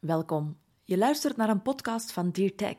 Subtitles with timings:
[0.00, 0.56] Welkom.
[0.84, 2.76] Je luistert naar een podcast van Dear Tech.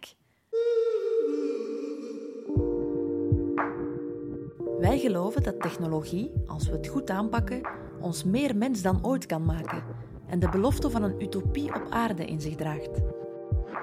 [4.79, 7.62] Wij geloven dat technologie, als we het goed aanpakken,
[7.99, 9.84] ons meer mens dan ooit kan maken
[10.28, 13.01] en de belofte van een utopie op aarde in zich draagt.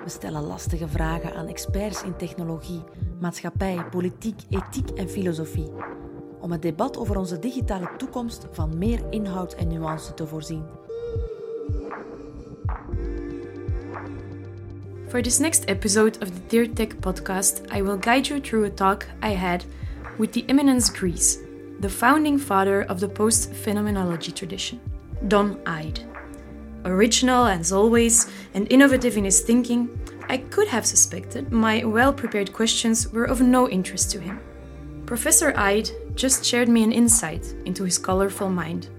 [0.05, 2.83] We stellen lastige vragen aan experts in technologie,
[3.21, 5.73] maatschappij, politiek, ethiek en filosofie,
[6.41, 10.78] om het debat over onze digitale toekomst van meer inhoud en nuance te voorzien.
[15.09, 18.71] For this next episode of the Dear Tech podcast, I will guide you through a
[18.71, 19.65] talk I had
[20.19, 21.39] with the eminence grise,
[21.81, 24.81] the founding father of the post phenomenology tradition,
[25.27, 26.05] Don Ihde.
[26.85, 29.89] Original as always and innovative in his thinking,
[30.29, 34.39] I could have suspected my well prepared questions were of no interest to him.
[35.07, 38.91] Professor Ihde just shared me an insight into his colorful mind,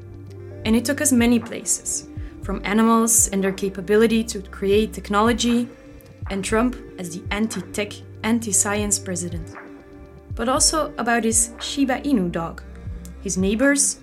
[0.66, 2.08] and it took us many places
[2.42, 5.70] from animals and their capability to create technology
[6.30, 7.94] and Trump as the anti tech,
[8.24, 9.56] anti science president.
[10.36, 12.62] But also about his Shiba Inu dog,
[13.22, 14.00] his neighbors,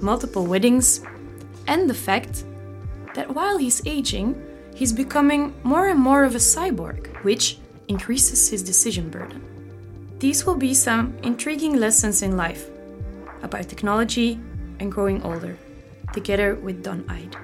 [0.00, 1.02] multiple weddings,
[1.66, 2.44] and the fact
[3.14, 4.34] that while he's aging,
[4.74, 9.42] he's becoming more and more of a cyborg, which increases his decision burden.
[10.18, 12.68] These will be some intriguing lessons in life
[13.42, 14.40] about technology
[14.80, 15.56] and growing older,
[16.12, 17.36] together with Don Ihde.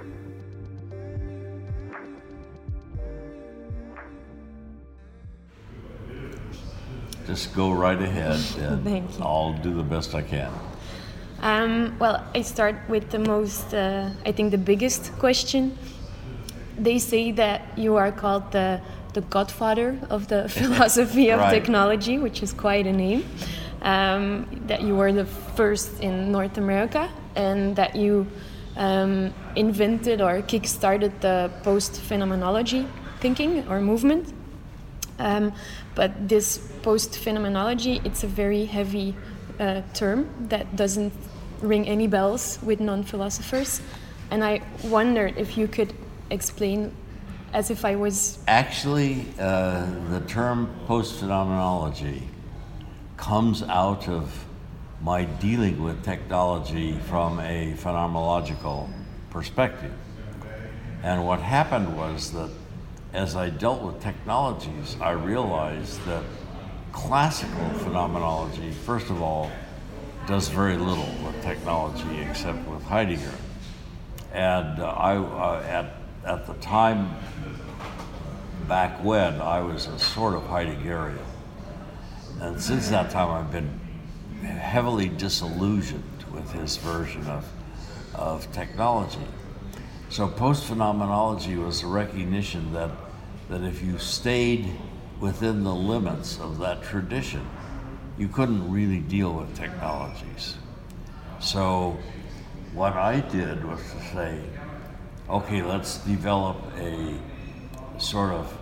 [7.27, 9.11] Just go right ahead and.
[9.21, 10.53] I'll do the best I can.
[11.41, 15.77] Um, well, I start with the most, uh, I think, the biggest question.
[16.79, 18.81] They say that you are called the,
[19.13, 21.51] the godfather of the philosophy of Right.
[21.51, 23.25] technology, which is quite a name.
[23.83, 28.27] Um, that you were the first in North America, and that you
[28.77, 32.87] um, invented or kick-started the post-phenomenology
[33.21, 34.33] thinking or movement.
[35.19, 35.53] Um,
[35.95, 39.15] but this post-phenomenology, it's a very heavy
[39.61, 41.13] uh, term that doesn't
[41.61, 43.81] ring any bells with non-philosophers.
[44.31, 45.95] And I wondered if you could
[46.31, 46.93] explain,
[47.53, 52.29] as if I was Actually, uh, the term post phenomenology
[53.17, 54.45] comes out of
[55.01, 58.89] my dealing with technology from a phenomenological
[59.31, 59.93] perspective.
[61.03, 62.51] And what happened was that
[63.15, 66.25] as I dealt with technologies, I realized that
[66.93, 69.51] classical phenomenology, first of all,
[70.27, 73.35] does very little with technology except with Heidegger.
[74.33, 75.93] And uh, I, uh, at,
[76.25, 77.15] at the time
[78.67, 81.19] back when, I was a sort of Heideggerian.
[82.41, 83.79] And since that time, I've been
[84.45, 87.47] heavily disillusioned with his version of,
[88.15, 89.21] of technology.
[90.09, 92.91] So post phenomenology was a recognition that,
[93.49, 94.71] that if you stayed
[95.21, 97.47] within the limits of that tradition,
[98.19, 100.57] you couldn't really deal with technologies.
[101.41, 101.99] So
[102.73, 104.41] what I did was to say,
[105.29, 107.15] okay, let's develop a
[107.99, 108.59] sort of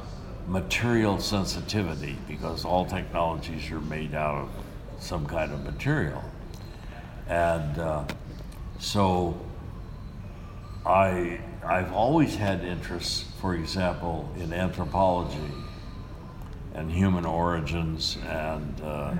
[0.48, 4.50] material sensitivity because all technologies are made out of
[4.98, 6.22] some kind of material.
[7.28, 8.04] And uh,
[8.78, 9.38] so
[10.84, 15.38] I, I've always had interests, for example, in anthropology
[16.74, 19.14] and human origins and uh,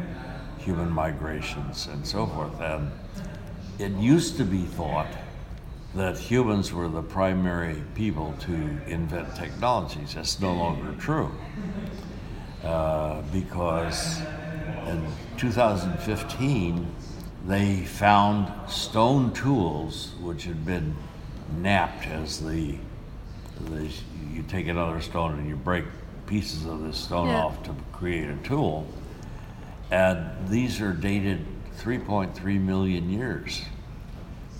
[0.58, 2.60] human migrations and so forth.
[2.60, 2.90] And
[3.78, 5.08] it used to be thought
[5.94, 8.52] that humans were the primary people to
[8.86, 10.14] invent technologies.
[10.14, 11.30] That's no longer true.
[12.64, 14.20] Uh, because
[14.86, 15.06] in
[15.36, 16.86] 2015,
[17.46, 20.96] they found stone tools which had been
[21.58, 22.76] knapped as the,
[23.60, 23.88] the
[24.32, 25.84] you take another stone and you break
[26.26, 27.44] pieces of this stone Yeah.
[27.44, 28.86] off to create a tool.
[29.90, 31.44] And these are dated
[31.78, 33.62] 3.3 million years,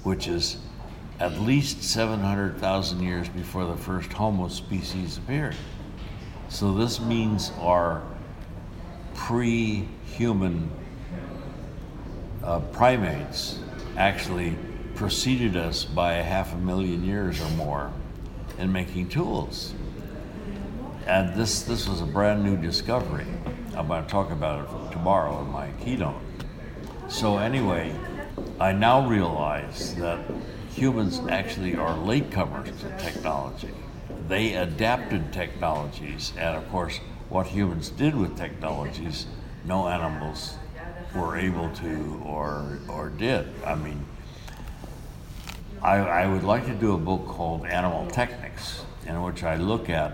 [0.03, 0.59] which is
[1.20, 5.56] at least 700,000 years before the first Homo species appeared.
[6.49, 8.02] So this means our
[9.14, 10.70] pre human
[12.43, 13.58] uh, primates
[13.96, 14.56] actually
[14.94, 17.93] preceded us by a half a million years or more
[18.59, 19.75] in making tools.
[21.06, 23.27] And this, this was a brand new discovery.
[23.75, 26.21] I'm going to talk about it tomorrow in my keynote.
[27.09, 27.94] So, anyway,
[28.61, 30.21] I now realize that
[30.75, 33.75] humans actually are latecomers to technology.
[34.29, 36.99] They adapted technologies, and of course,
[37.29, 39.27] what humans did with technologies,
[39.65, 40.55] no animals
[41.15, 43.49] were able to or, or did.
[43.67, 44.05] I mean,
[45.82, 49.90] I, I would like to do a book called Animal Technics in which I look
[49.90, 50.12] at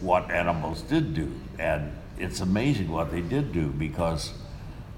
[0.00, 1.32] what animals did do.
[1.58, 4.34] And it's amazing what they did do because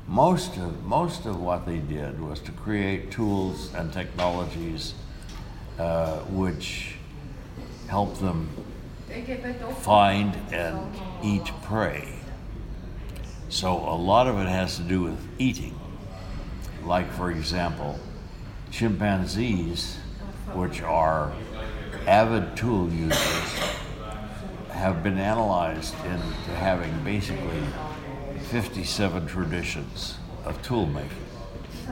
[0.06, 4.92] most of, most of what they did was to create tools and technologies
[5.78, 6.96] uh, which
[7.88, 8.50] help them
[9.80, 10.78] find and
[11.22, 12.06] eat prey.
[13.48, 15.78] So a lot of it has to do with eating.
[16.84, 17.98] Like, for example,
[18.70, 19.96] chimpanzees,
[20.52, 21.32] which are
[22.06, 23.58] avid tool users,
[24.70, 27.62] have been analyzed into having basically
[28.50, 31.10] 57 traditions of tool making.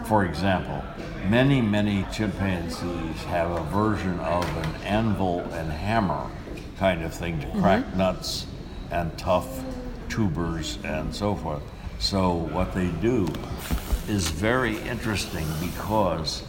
[0.05, 0.85] For example,
[1.29, 6.31] many, many chimpanzees have a version of an anvil and hammer
[6.79, 7.99] kind of thing to crack mm-hmm.
[7.99, 8.47] nuts
[8.91, 9.63] and tough
[10.09, 11.63] tubers and so forth.
[11.99, 13.29] So, what they do
[14.09, 16.43] is very interesting because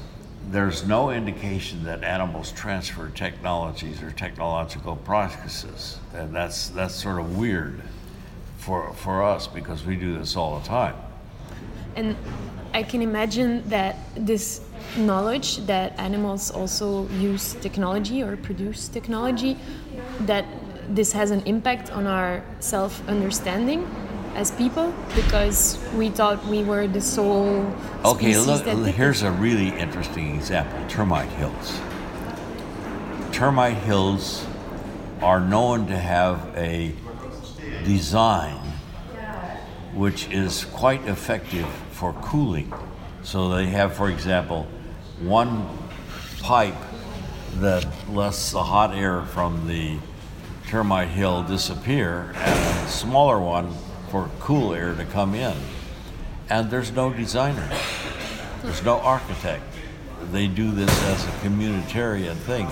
[0.51, 5.97] there's no indication that animals transfer technologies or technological practices.
[6.13, 7.81] And that's, that's sort of weird
[8.57, 10.95] for, for us because we do this all the time.
[11.95, 12.15] And
[12.73, 14.61] I can imagine that this
[14.97, 19.57] knowledge that animals also use technology or produce technology,
[20.21, 20.45] that
[20.89, 23.87] this has an impact on our self understanding
[24.35, 27.65] as people because we thought we were the sole.
[28.03, 31.79] Okay, look, here's a really interesting example termite hills.
[33.31, 34.45] Termite hills
[35.21, 36.93] are known to have a
[37.85, 38.59] design
[39.93, 42.73] which is quite effective for cooling.
[43.23, 44.67] So they have, for example,
[45.21, 45.65] one
[46.41, 46.75] pipe
[47.55, 49.97] that lets the hot air from the
[50.67, 53.73] termite hill disappear, and a smaller one
[54.09, 55.55] for cool air to come in.
[56.49, 57.67] And there's no designer,
[58.61, 59.63] there's no architect.
[60.31, 62.67] They do this as a communitarian thing.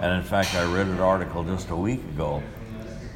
[0.00, 2.42] And in fact, I read an article just a week ago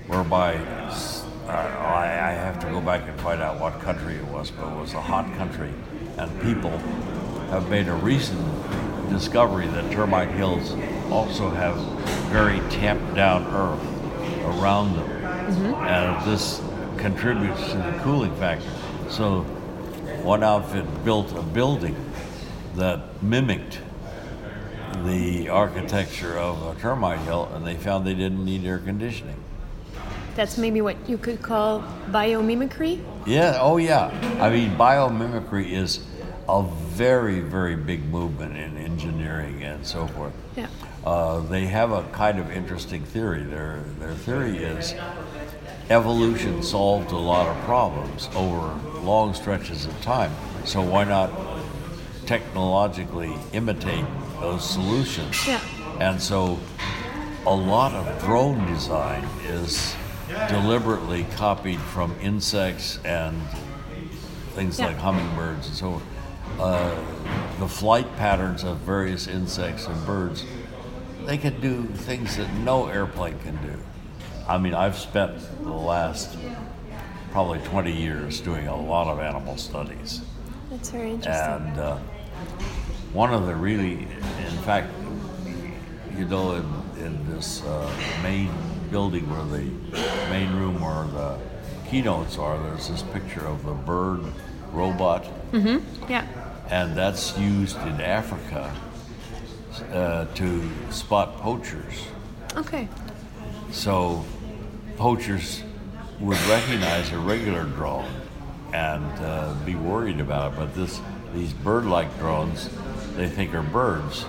[0.07, 4.51] whereby uh, I, I have to go back and find out what country it was,
[4.51, 5.73] but it was a hot country.
[6.17, 6.77] And people
[7.51, 8.41] have made a recent
[9.11, 10.73] discovery that termite hills
[11.11, 11.77] also have
[12.31, 13.83] very tamped down earth
[14.45, 15.09] around them.
[15.09, 15.75] Mm-hmm.
[15.75, 16.61] And this
[16.99, 18.69] contributes to the cooling factor.
[19.09, 19.43] So
[20.23, 21.97] one outfit built a building
[22.75, 23.81] that mimicked
[25.05, 29.37] the architecture of a termite hill, and they found they didn't need air conditioning.
[30.35, 33.03] That's maybe what you could call biomimicry?
[33.27, 34.09] Yeah, oh yeah.
[34.41, 36.07] I mean, biomimicry is
[36.49, 40.33] a very, very big movement in engineering and so forth.
[40.57, 40.69] Yeah.
[41.05, 43.43] Uh, they have a kind of interesting theory.
[43.43, 44.95] Their, their theory is
[45.91, 50.33] evolution solved a lot of problems over long stretches of time.
[50.65, 51.31] So why not
[52.27, 54.05] technologically imitate
[54.41, 55.47] those solutions?
[55.47, 55.61] Yeah.
[56.01, 56.59] And so
[57.47, 59.95] a lot of drone design is
[60.49, 63.41] deliberately copied from insects and
[64.55, 64.87] things yeah.
[64.87, 66.03] like hummingbirds and so on.
[66.59, 67.05] Uh,
[67.61, 70.45] the flight patterns of various insects and birds,
[71.27, 73.79] they can do things that no airplane can do.
[74.49, 76.37] I mean, I've spent the last
[77.33, 80.23] probably 20 years doing a lot of animal studies.
[80.71, 81.69] That's very interesting.
[81.69, 81.99] And uh,
[83.13, 84.93] one of the really, in fact,
[86.17, 87.91] you know, in, in this uh,
[88.23, 88.51] main
[88.91, 89.65] building where the
[90.31, 91.39] main room where the
[91.89, 94.25] keynotes are, there's this picture of the bird
[94.73, 95.25] robot.
[95.53, 96.11] Mm-hmm.
[96.11, 96.27] Yeah.
[96.71, 98.75] And that's used in Africa
[99.93, 102.07] uh, to spot poachers.
[102.57, 102.89] Okay.
[103.71, 104.25] So
[104.97, 105.63] poachers
[106.21, 108.09] would recognize a regular drone
[108.73, 111.01] and uh, be worried about it, but this
[111.35, 112.71] these bird-like drones
[113.15, 114.25] they think are birds,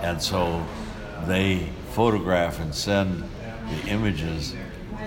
[0.00, 0.64] and so
[1.26, 3.22] they photograph and send
[3.68, 4.54] the images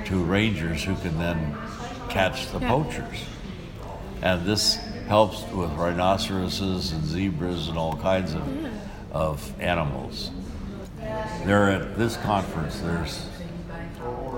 [0.05, 1.57] to rangers who can then
[2.09, 2.69] catch the yeah.
[2.69, 3.25] poachers.
[4.21, 4.75] And this
[5.07, 8.71] helps with rhinoceroses and zebras and all kinds of,
[9.11, 10.31] of animals.
[11.45, 13.25] There at this conference, there's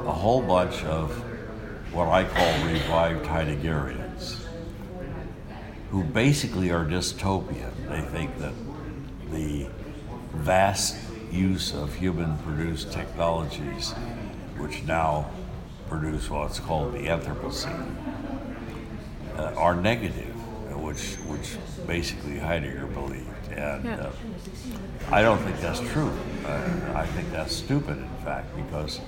[0.08, 1.12] a whole bunch of
[1.94, 4.40] what I call revived Heideggerians,
[5.92, 7.74] who basically are dystopian.
[7.90, 8.54] They think that
[9.32, 9.68] the
[10.34, 10.98] vast
[11.32, 13.92] use of human produced technologies,
[14.58, 15.30] which now
[15.90, 17.96] produce what's called the Anthropocene,
[19.38, 20.34] uh, are negative,
[20.82, 23.52] which, which basically Heidegger believed.
[23.52, 24.10] And uh,
[25.12, 26.12] I don't think that's true.
[26.46, 29.00] Uh, I think that's stupid, in fact, because,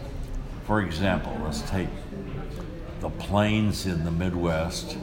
[0.70, 1.88] for example, let's take
[3.00, 5.00] the plains in the Midwest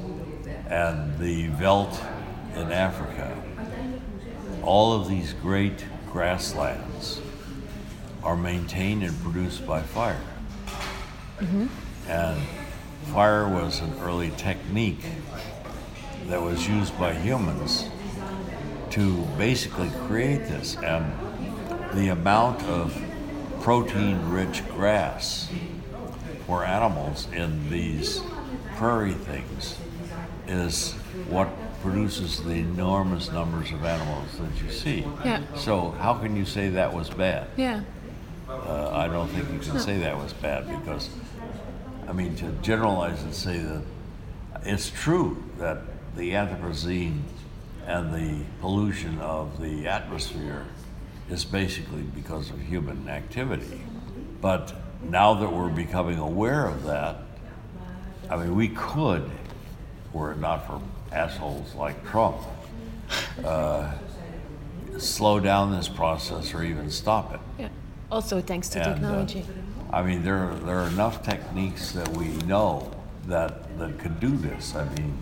[0.68, 2.00] and the veldt
[2.54, 3.36] in Africa.
[4.62, 7.20] All of these great grasslands
[8.22, 10.22] are maintained and produced by fire.
[11.40, 11.66] Mm-hmm.
[12.08, 12.40] And
[13.06, 15.04] fire was an early technique
[16.28, 17.86] that was used by humans
[18.90, 20.76] to basically create this.
[20.76, 21.12] And
[21.92, 22.96] the amount of
[23.66, 25.50] protein rich grass
[26.46, 28.22] for animals in these
[28.76, 29.76] prairie things
[30.46, 30.92] is
[31.28, 31.48] what
[31.82, 35.04] produces the enormous numbers of animals that you see.
[35.24, 35.42] Yeah.
[35.56, 37.48] So, how can you say that was bad?
[37.56, 37.82] Yeah.
[38.48, 41.10] Uh, I don't think you can say that was bad because,
[42.06, 43.82] I mean, to generalize and say that
[44.62, 45.78] it's true that
[46.14, 47.18] the Anthropocene
[47.84, 50.66] and the pollution of the atmosphere
[51.30, 53.80] is basically because of human activity.
[54.40, 57.16] But now that we're becoming aware of that,
[58.30, 59.30] I mean, we could,
[60.12, 60.80] were it not for
[61.12, 62.36] assholes like Trump,
[63.44, 63.92] uh,
[64.98, 67.40] slow down this process or even stop it.
[67.58, 67.68] Yeah.
[68.10, 69.46] Also thanks to And, uh, technology.
[69.90, 72.90] I mean, there, there are enough techniques that we know
[73.26, 74.74] that, that could do this.
[74.74, 75.16] I mean,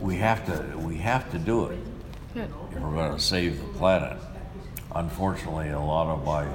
[0.00, 1.78] we have to, we have to do it
[2.34, 2.44] yeah.
[2.44, 4.18] if we're going to save the planet.
[4.94, 6.46] Unfortunately, a lot of my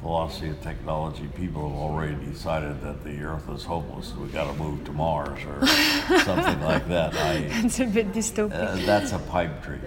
[0.00, 4.12] philosophy of technology people have already decided that the Earth is hopeless.
[4.14, 5.66] We got to move to Mars or
[6.30, 7.14] something like that.
[7.14, 8.52] I, It's a bit dystopic.
[8.52, 9.80] uh, that's a pipe dream.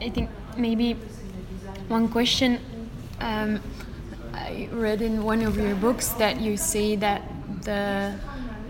[0.00, 0.96] I think maybe
[1.88, 2.60] one question.
[3.20, 3.60] Um,
[4.32, 7.22] I read in one of your books that you say that
[7.62, 8.14] the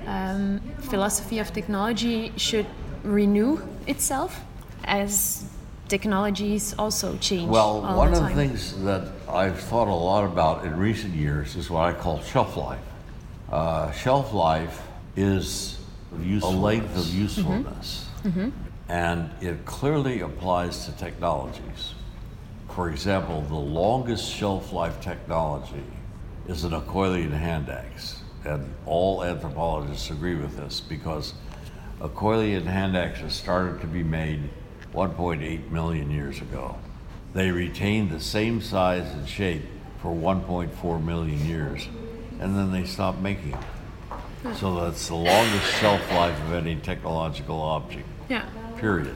[0.07, 2.67] um, philosophy of technology should
[3.05, 4.41] renew itself
[4.85, 5.45] as
[5.89, 7.49] technologies also change.
[7.49, 11.15] Well, all one the of the things that I've thought a lot about in recent
[11.15, 12.81] years is what I call shelf life.
[13.51, 14.83] Uh, shelf life
[15.17, 15.79] is
[16.43, 18.07] a length of usefulness,
[18.89, 21.95] and it clearly applies to technologies.
[22.69, 25.83] For example, the longest shelf life technology
[26.47, 31.35] is an Acheulean hand axe, and all anthropologists agree with this because
[32.01, 34.49] Acheulean hand axes started to be made
[34.99, 36.75] 1.8 million years ago.
[37.33, 39.63] They retained the same size and shape
[40.03, 41.87] for 1.4 million years,
[42.41, 44.55] and then they stopped making them.
[44.57, 48.43] So that's the longest shelf life of any technological object, Yeah.
[48.77, 49.15] period.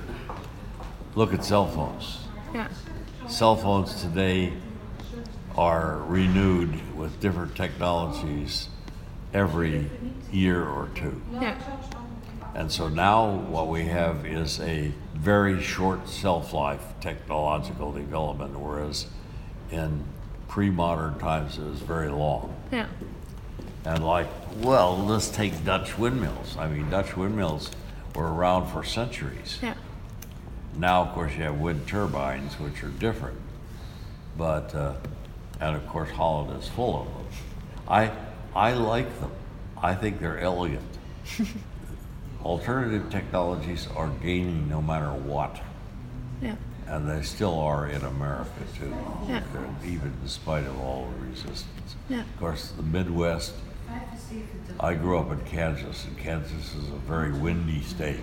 [1.16, 2.26] Look at cell phones.
[2.54, 2.68] Yeah.
[3.26, 4.52] Cell phones today
[5.56, 8.68] are renewed with different technologies
[9.34, 9.90] every
[10.30, 11.20] year or two.
[11.40, 11.56] Yeah.
[12.54, 19.06] And so now what we have is a very short shelf life technological development, whereas
[19.70, 20.04] in
[20.48, 22.54] pre modern times it was very long.
[22.70, 22.86] Yeah.
[23.84, 24.28] And like,
[24.58, 26.56] well, let's take Dutch windmills.
[26.56, 27.70] I mean, Dutch windmills
[28.14, 29.58] were around for centuries.
[29.62, 29.74] Yeah.
[30.76, 33.38] Now, of course, you have wind turbines, which are different.
[34.36, 34.94] But, uh,
[35.60, 37.26] and of course, Holland is full of them.
[37.88, 38.10] I,
[38.54, 39.30] I like them.
[39.76, 40.82] I think they're elegant.
[42.44, 45.60] Alternative technologies are gaining no matter what,
[46.40, 46.56] Yeah.
[46.88, 48.92] and they still are in America too,
[49.28, 49.42] Yeah.
[49.84, 51.94] even in spite of all the resistance.
[52.08, 52.20] Yeah.
[52.20, 53.52] Of course, the Midwest.
[54.80, 58.20] I grew up in Kansas, and Kansas is a very windy state,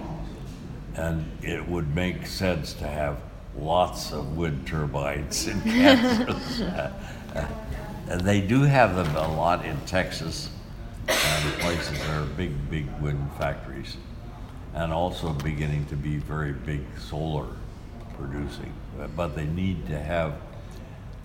[0.96, 3.18] and it would make sense to have
[3.58, 6.62] lots of wind turbines in Kansas.
[8.10, 10.50] and they do have them a lot in Texas
[11.08, 13.96] and places that are big, big wind factories,
[14.74, 17.48] and also beginning to be very big solar
[18.18, 18.74] producing.
[19.16, 20.36] But they need to have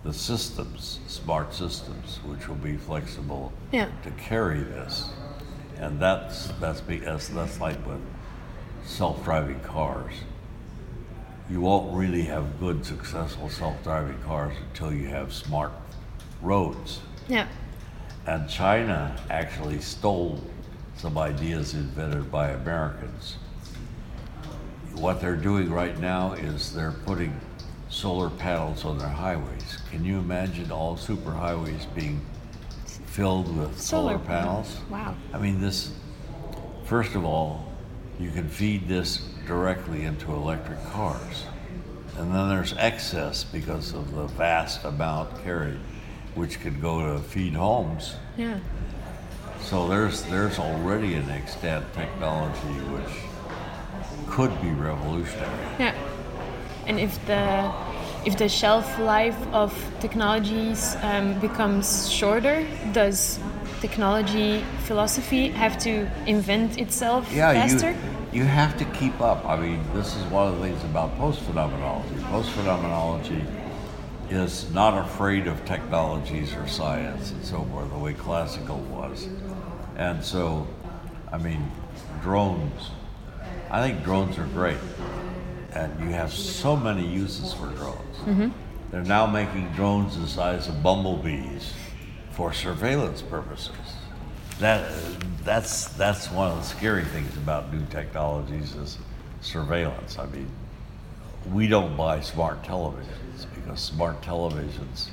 [0.04, 3.88] the systems, smart systems, which will be flexible Yeah.
[4.02, 5.08] to carry this.
[5.78, 8.00] And that's that's be, that's, that's like with
[8.84, 10.12] self-driving cars.
[11.50, 15.72] You won't really have good, successful self-driving cars until you have smart
[16.40, 17.00] roads.
[17.28, 17.48] Yeah.
[18.26, 20.40] And China actually stole
[20.96, 23.36] some ideas invented by Americans.
[24.94, 27.38] What they're doing right now is they're putting
[27.88, 29.78] solar panels on their highways.
[29.90, 32.20] Can you imagine all superhighways being
[33.06, 34.78] filled with solar, panels?
[34.90, 35.16] Wow.
[35.32, 35.92] I mean, this,
[36.84, 37.72] first of all,
[38.18, 41.44] you can feed this directly into electric cars.
[42.16, 45.78] And then there's excess because of the vast amount carried,
[46.34, 48.14] which could go to feed homes.
[48.36, 48.58] Yeah.
[49.64, 53.14] So there's there's already an extent technology which
[54.28, 55.66] could be revolutionary.
[55.78, 55.94] Yeah.
[56.86, 57.72] And if the
[58.26, 63.38] if the shelf life of technologies um, becomes shorter, does
[63.80, 67.92] technology philosophy have to invent itself faster?
[68.32, 69.46] you you have to keep up.
[69.46, 72.16] I mean, this is one of the things about post phenomenology.
[72.24, 73.42] Post phenomenology
[74.30, 79.28] is not afraid of technologies or science and so forth, the way classical was.
[79.96, 80.66] And so,
[81.32, 81.70] I mean,
[82.22, 82.90] drones,
[83.70, 84.78] I think drones are great.
[85.72, 88.16] And you have so many uses for drones.
[88.18, 88.48] Mm-hmm.
[88.90, 91.72] They're now making drones the size of bumblebees
[92.30, 93.74] for surveillance purposes.
[94.60, 94.88] That,
[95.42, 98.98] that's, that's one of the scary things about new technologies is
[99.40, 100.18] surveillance.
[100.18, 100.48] I mean,
[101.52, 105.08] we don't buy smart televisions because smart televisions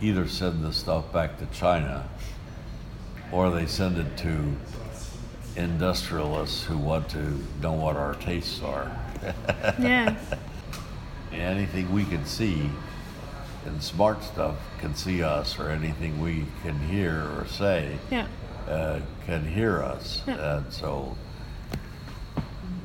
[0.00, 2.08] either send the stuff back to China
[3.32, 4.54] or they send it to
[5.56, 8.90] industrialists who want to know what our tastes are.
[9.78, 10.16] Yeah.
[11.32, 12.68] Anything we can see
[13.66, 18.26] and smart stuff can see us, or anything we can hear or say Yeah.
[18.68, 20.22] uh, can hear us.
[20.26, 20.56] Yeah.
[20.56, 21.16] And so,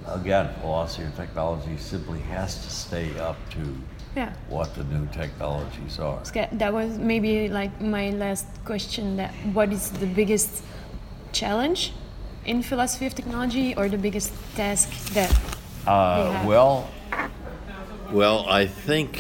[0.06, 3.76] again, philosophy of technology simply has to stay up to
[4.18, 4.34] Yeah.
[4.50, 6.20] what the new technologies are.
[6.54, 9.18] That was maybe like my last question.
[9.18, 10.64] That what is the biggest
[11.34, 11.94] challenge
[12.46, 15.32] in philosophy of technology, or the biggest task that
[15.86, 16.90] Uh, well,
[18.12, 19.12] well, I think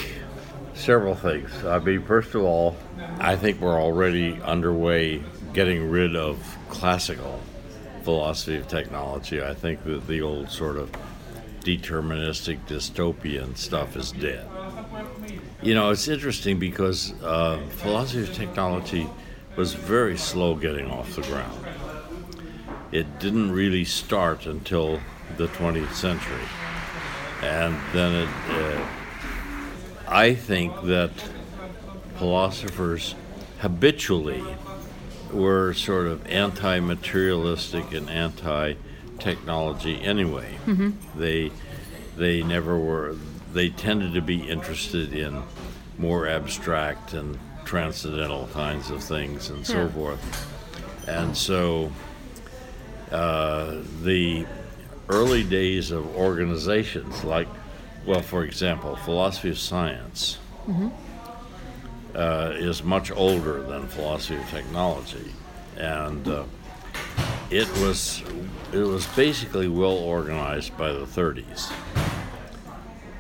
[0.74, 1.50] several things.
[1.64, 2.76] I mean, first of all,
[3.20, 5.22] I think we're already underway
[5.54, 6.36] getting rid of
[6.70, 7.40] classical
[8.04, 9.42] philosophy of technology.
[9.44, 10.90] I think that the old sort of
[11.64, 14.48] deterministic dystopian stuff is dead.
[15.62, 19.10] You know, it's interesting because uh, philosophy of technology
[19.56, 21.66] was very slow getting off the ground.
[22.92, 25.00] It didn't really start until
[25.36, 26.46] the 20th century.
[27.42, 28.88] And then it, uh,
[30.08, 31.12] I think that
[32.18, 33.16] philosophers
[33.60, 34.44] habitually
[35.34, 38.76] were sort of anti materialistic and anti
[39.20, 40.58] technology anyway.
[41.16, 41.52] They,
[42.16, 43.16] they never were,
[43.54, 45.42] they tended to be interested in
[45.98, 49.90] more abstract and transcendental kinds of things and so Yeah.
[49.90, 51.08] forth.
[51.08, 51.92] And so
[53.12, 54.46] uh, the
[55.10, 57.48] early days of organizations, like,
[58.06, 60.38] well, for example, philosophy of science
[62.16, 65.32] uh, is much older than philosophy of technology,
[65.78, 66.44] and uh,
[67.50, 68.24] it was
[68.74, 71.72] it was basically well organized by the 30s.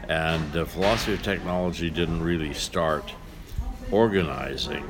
[0.07, 3.13] And uh, philosophy of technology didn't really start
[3.91, 4.85] organizing,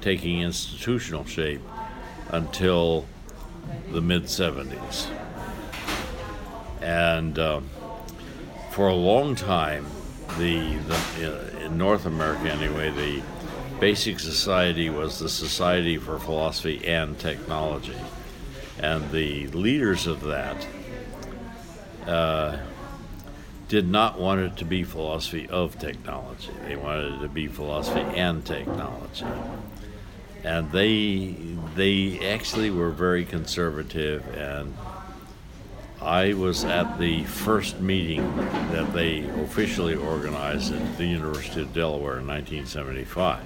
[0.00, 1.60] taking institutional shape
[2.28, 3.06] until
[3.92, 5.08] the mid 70s.
[6.80, 7.68] And um,
[8.70, 9.86] for a long time,
[10.38, 13.22] the, the in North America anyway, the
[13.78, 17.96] basic society was the Society for Philosophy and Technology,
[18.78, 20.66] and the leaders of that
[22.06, 22.58] uh,
[23.70, 26.50] did not want it to be philosophy of technology.
[26.66, 29.24] They wanted it to be philosophy and technology
[30.44, 31.34] and they
[31.74, 34.76] they actually were very conservative and
[36.00, 42.20] I was at the first meeting that they officially organized at the University of Delaware
[42.20, 43.44] in 1975.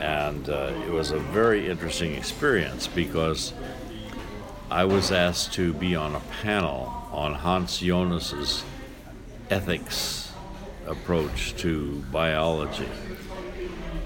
[0.00, 3.54] And uh, it was a very interesting experience because
[4.70, 8.62] I was asked to be on a panel on Hans Jonas's
[9.50, 10.32] ethics
[10.86, 12.88] approach to biology.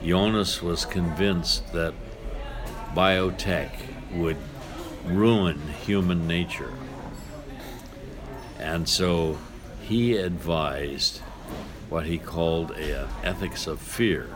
[0.03, 1.95] Jonas was convinced that
[2.95, 3.71] biotech
[4.13, 4.37] would
[5.05, 6.73] ruin human nature.
[8.59, 9.39] And so
[9.83, 11.19] he advised
[11.89, 14.29] what he called an ethics of fear.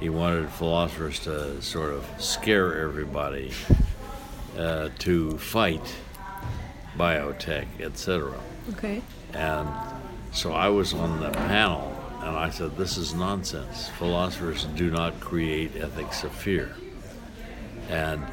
[0.00, 3.52] He wanted philosophers to sort of scare everybody
[4.56, 5.94] uh, to fight
[6.96, 8.32] biotech, etc.
[8.70, 9.02] Okay.
[9.34, 9.68] And
[10.32, 13.88] so I was on the panel and I said, This is nonsense.
[13.98, 16.74] Philosophers do not create ethics of fear.
[17.88, 18.24] And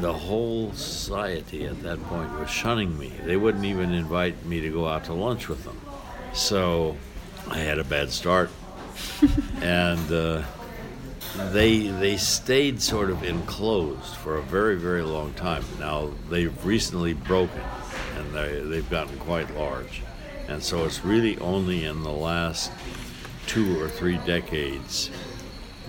[0.00, 3.12] the whole society at that point was shunning me.
[3.24, 5.80] They wouldn't even invite me to go out to lunch with them.
[6.34, 6.96] So
[7.48, 8.50] I had a bad start.
[9.62, 10.42] and uh,
[11.50, 15.64] they they stayed sort of enclosed for a very very long time.
[15.78, 17.62] Now they've recently broken,
[18.16, 20.02] and they they've gotten quite large,
[20.48, 22.70] and so it's really only in the last
[23.46, 25.10] two or three decades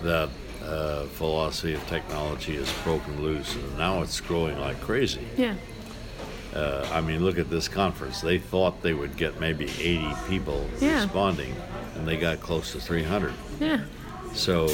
[0.01, 0.29] that
[0.63, 5.25] uh, philosophy of technology has broken loose, and now it's growing like crazy.
[5.37, 5.55] Yeah.
[6.53, 8.21] Uh, I mean, look at this conference.
[8.21, 11.01] They thought they would get maybe 80 people Yeah.
[11.01, 11.55] responding,
[11.95, 13.33] and they got close to 300.
[13.59, 13.81] Yeah.
[14.33, 14.69] So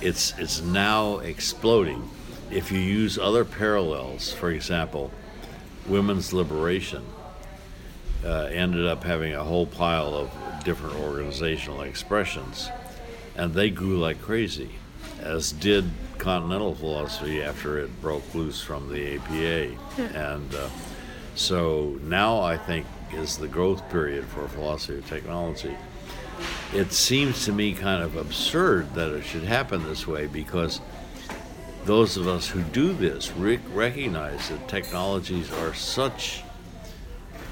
[0.00, 2.08] it's it's now exploding.
[2.50, 5.10] If you use other parallels, for example,
[5.88, 7.04] women's liberation
[8.24, 10.30] uh, ended up having a whole pile of
[10.64, 12.70] different organizational expressions,
[13.36, 14.70] and they grew like crazy,
[15.20, 15.84] as did
[16.18, 19.76] continental philosophy after it broke loose from the APA.
[20.16, 20.68] And uh,
[21.34, 25.76] so now I think is the growth period for philosophy of technology.
[26.72, 30.80] It seems to me kind of absurd that it should happen this way because
[31.84, 36.43] those of us who do this rec- recognize that technologies are such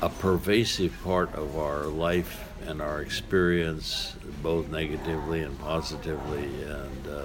[0.02, 6.64] a pervasive part of our life and our experience, both negatively and positively.
[6.64, 7.22] And uh,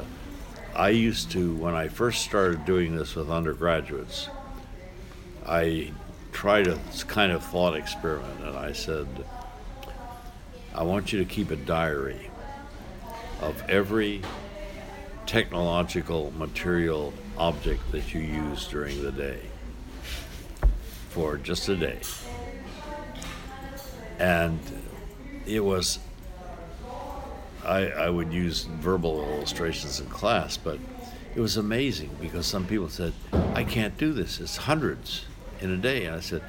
[0.76, 4.30] I used to, when I first started doing this with undergraduates,
[5.44, 5.92] I
[6.32, 9.08] tried a kind of thought experiment, and I said,
[10.76, 12.30] I want you to keep a diary
[13.42, 14.22] of every
[15.26, 19.40] technological material object that you use during the day
[21.10, 22.00] for just a day.
[24.20, 24.60] And
[25.46, 26.00] it was,
[27.64, 30.80] I, I would use verbal illustrations in class, but
[31.36, 33.14] it was amazing because some people said,
[33.54, 34.40] I can't do this.
[34.40, 35.26] It's hundreds
[35.62, 36.06] in a day.
[36.06, 36.42] And I said,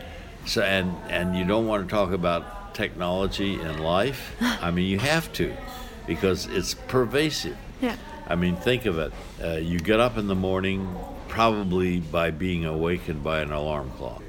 [0.47, 4.35] so, and, and you don't want to talk about technology in life?
[4.41, 5.55] I mean, you have to
[6.07, 7.57] because it's pervasive.
[7.83, 7.97] Yeah.
[8.27, 9.13] I mean, think of it.
[9.43, 10.95] Uh, you get up in the morning,
[11.29, 14.23] probably by being awakened by an alarm clock,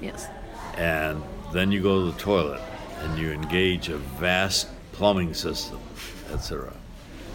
[0.00, 0.28] Yes.
[0.76, 2.60] and then you go to the toilet
[3.00, 5.78] and you engage a vast plumbing system,
[6.32, 6.72] etc.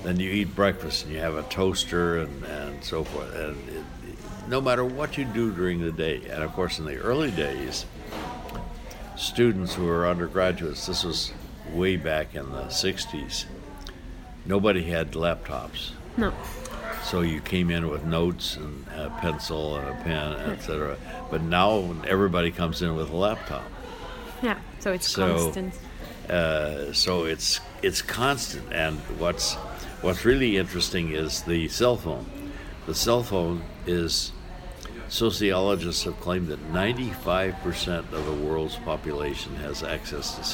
[0.04, 3.34] Then you eat breakfast and you have a toaster and, and so forth.
[3.36, 3.86] And it, it-
[4.48, 7.88] no matter what you do during the day, and of course, in the early days,
[9.16, 11.32] students who were undergraduates, this was
[11.74, 13.46] way back in the 60s,
[14.46, 15.92] nobody had laptops.
[16.18, 16.32] No.
[17.04, 20.98] So you came in with notes and a pencil and a pen, etc.
[21.32, 23.64] But now everybody comes in with a laptop.
[24.42, 24.58] Yeah.
[24.80, 25.74] So it's So- constant.
[26.30, 28.72] Uh, so it's it's constant.
[28.74, 29.54] And what's
[30.02, 32.26] what's really interesting is the cell phone.
[32.88, 34.32] The cell phone is
[35.08, 40.54] sociologists have claimed that 95% of the world's population has access to cell